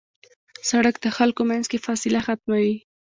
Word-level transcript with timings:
سړک 0.69 0.95
د 1.03 1.07
خلکو 1.17 1.41
منځ 1.49 1.65
کې 1.71 1.83
فاصله 1.85 2.19
ختموي. 2.27 2.75